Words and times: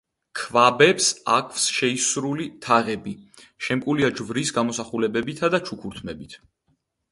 ქვაბებს 0.39 1.09
აქვს 1.33 1.65
შეისრული 1.79 2.47
თაღები, 2.67 3.13
შემკულია 3.67 4.11
ჯვრის 4.21 4.55
გამოსახულებებითა 4.59 5.53
და 5.57 5.63
ჩუქურთმებით. 5.71 6.39